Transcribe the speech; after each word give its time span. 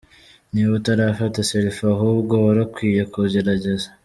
Niba 0.51 0.69
utarafata 0.79 1.37
Selfie 1.49 1.89
ahubwo 1.95 2.33
warukwiye 2.45 3.01
kugerageza!. 3.13 3.87